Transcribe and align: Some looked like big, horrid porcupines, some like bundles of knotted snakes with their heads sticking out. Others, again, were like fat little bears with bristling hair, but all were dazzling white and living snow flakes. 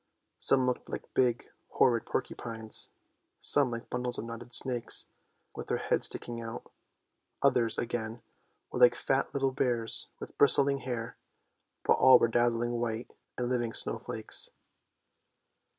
Some 0.39 0.65
looked 0.65 0.89
like 0.89 1.13
big, 1.13 1.51
horrid 1.73 2.07
porcupines, 2.07 2.89
some 3.39 3.69
like 3.69 3.91
bundles 3.91 4.17
of 4.17 4.25
knotted 4.25 4.51
snakes 4.51 5.09
with 5.55 5.67
their 5.67 5.77
heads 5.77 6.07
sticking 6.07 6.41
out. 6.41 6.71
Others, 7.43 7.77
again, 7.77 8.23
were 8.71 8.79
like 8.79 8.95
fat 8.95 9.31
little 9.31 9.51
bears 9.51 10.07
with 10.19 10.35
bristling 10.39 10.79
hair, 10.79 11.17
but 11.83 11.93
all 11.99 12.17
were 12.17 12.27
dazzling 12.27 12.79
white 12.79 13.11
and 13.37 13.47
living 13.47 13.73
snow 13.73 13.99
flakes. 13.99 14.49